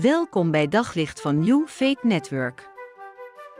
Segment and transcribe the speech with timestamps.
[0.00, 2.68] Welkom bij Daglicht van New Faith Network.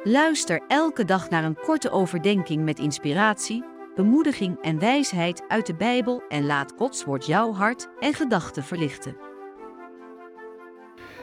[0.05, 3.65] Luister elke dag naar een korte overdenking met inspiratie,
[3.95, 9.17] bemoediging en wijsheid uit de Bijbel en laat Gods woord jouw hart en gedachten verlichten.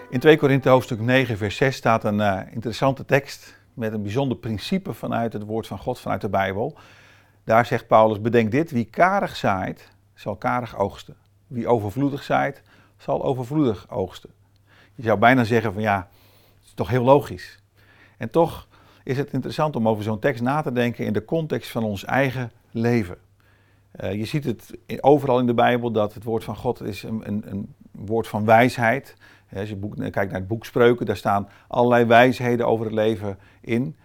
[0.09, 4.37] In 2 Korinthe hoofdstuk 9 vers 6 staat een uh, interessante tekst met een bijzonder
[4.37, 6.77] principe vanuit het woord van God, vanuit de Bijbel.
[7.43, 11.15] Daar zegt Paulus, bedenk dit, wie karig zaait, zal karig oogsten.
[11.47, 12.61] Wie overvloedig zaait,
[12.97, 14.39] zal overvloedig oogsten.
[15.01, 15.97] Je zou bijna zeggen van ja,
[16.57, 17.59] het is toch heel logisch.
[18.17, 18.67] En toch
[19.03, 22.05] is het interessant om over zo'n tekst na te denken in de context van ons
[22.05, 23.17] eigen leven.
[24.01, 27.21] Uh, je ziet het overal in de Bijbel dat het woord van God is een,
[27.27, 29.15] een, een woord van wijsheid.
[29.55, 33.39] Als je boek, kijkt naar het boek Spreuken, daar staan allerlei wijsheden over het leven
[33.61, 33.95] in.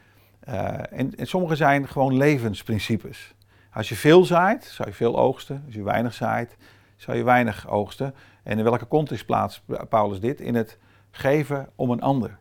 [0.40, 3.34] En, en sommige zijn gewoon levensprincipes.
[3.72, 5.62] Als je veel zaait, zou je veel oogsten.
[5.66, 6.56] Als je weinig zaait,
[6.96, 8.14] zou je weinig oogsten.
[8.42, 10.40] En in welke context plaatst Paulus dit?
[10.40, 10.78] In het
[11.16, 12.38] geven om een ander.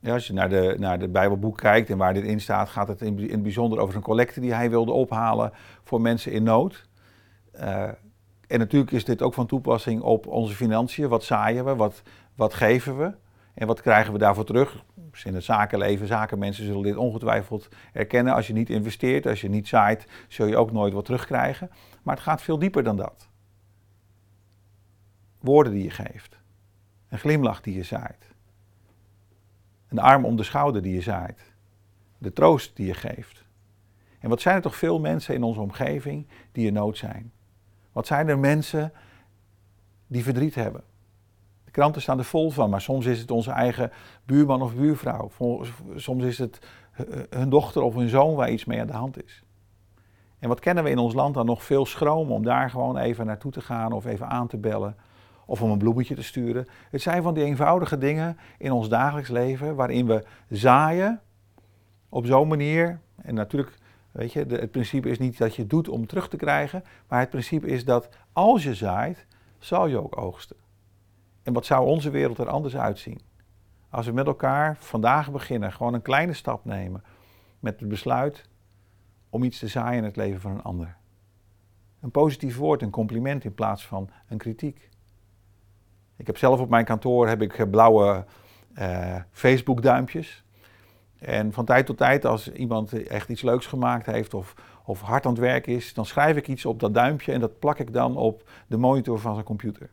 [0.00, 2.88] Ja, als je naar de, naar de Bijbelboek kijkt en waar dit in staat, gaat
[2.88, 6.88] het in, het bijzonder over een collecte die hij wilde ophalen voor mensen in nood.
[7.54, 7.82] Uh,
[8.46, 11.08] en natuurlijk is dit ook van toepassing op onze financiën.
[11.08, 11.74] Wat zaaien we?
[11.74, 12.02] Wat,
[12.34, 13.12] wat geven we?
[13.54, 14.84] En wat krijgen we daarvoor terug?
[15.10, 18.34] Dus in het zakenleven, zakenmensen zullen dit ongetwijfeld erkennen.
[18.34, 21.70] Als je niet investeert, als je niet zaait, zul je ook nooit wat terugkrijgen.
[22.02, 23.28] Maar het gaat veel dieper dan dat.
[25.40, 26.38] Woorden die je geeft.
[27.08, 28.26] Een glimlach die je zaait.
[29.88, 31.52] Een arm om de schouder die je zaait.
[32.18, 33.46] De troost die je geeft.
[34.18, 37.32] En wat zijn er toch veel mensen in onze omgeving die in nood zijn?
[37.92, 38.92] Wat zijn er mensen
[40.06, 40.82] die verdriet hebben?
[41.64, 43.92] De kranten staan er vol van, maar soms is het onze eigen
[44.24, 45.30] buurman of buurvrouw.
[45.94, 46.58] Soms is het
[47.30, 49.42] hun dochter of hun zoon waar iets mee aan de hand is.
[50.38, 53.26] En wat kennen we in ons land dan nog veel schroom om daar gewoon even
[53.26, 54.96] naartoe te gaan of even aan te bellen
[55.48, 56.66] of om een bloemetje te sturen.
[56.90, 61.20] Het zijn van die eenvoudige dingen in ons dagelijks leven waarin we zaaien
[62.08, 63.00] op zo'n manier.
[63.16, 63.78] En natuurlijk,
[64.10, 67.30] weet je, het principe is niet dat je doet om terug te krijgen, maar het
[67.30, 69.26] principe is dat als je zaait,
[69.58, 70.56] zal je ook oogsten.
[71.42, 73.20] En wat zou onze wereld er anders uitzien?
[73.90, 77.02] Als we met elkaar vandaag beginnen, gewoon een kleine stap nemen
[77.60, 78.48] met het besluit
[79.30, 80.96] om iets te zaaien in het leven van een ander.
[82.00, 84.88] Een positief woord, een compliment in plaats van een kritiek.
[86.18, 88.24] Ik heb zelf op mijn kantoor heb ik blauwe
[88.78, 90.44] uh, Facebook duimpjes.
[91.18, 95.26] En van tijd tot tijd, als iemand echt iets leuks gemaakt heeft of, of hard
[95.26, 97.92] aan het werk is, dan schrijf ik iets op dat duimpje en dat plak ik
[97.92, 99.90] dan op de monitor van zijn computer.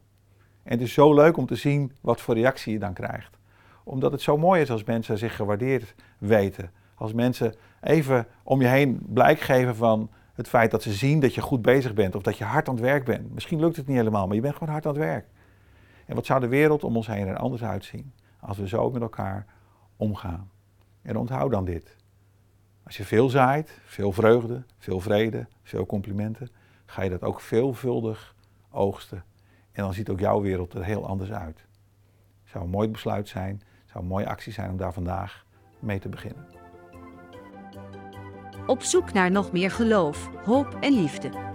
[0.64, 3.38] En het is zo leuk om te zien wat voor reactie je dan krijgt.
[3.84, 6.72] Omdat het zo mooi is als mensen zich gewaardeerd weten.
[6.96, 11.36] Als mensen even om je heen blijk geven van het feit dat ze zien dat
[11.36, 13.34] je goed bezig bent of dat je hard aan het werk bent.
[13.34, 15.26] Misschien lukt het niet helemaal, maar je bent gewoon hard aan het werk.
[16.06, 19.02] En wat zou de wereld om ons heen er anders uitzien als we zo met
[19.02, 19.46] elkaar
[19.96, 20.50] omgaan?
[21.02, 21.96] En onthoud dan dit.
[22.84, 26.50] Als je veel zaait, veel vreugde, veel vrede, veel complimenten,
[26.86, 28.36] ga je dat ook veelvuldig
[28.72, 29.24] oogsten.
[29.72, 31.66] En dan ziet ook jouw wereld er heel anders uit.
[32.44, 35.46] Zou een mooi besluit zijn, zou een mooie actie zijn om daar vandaag
[35.80, 36.46] mee te beginnen.
[38.66, 41.55] Op zoek naar nog meer geloof, hoop en liefde.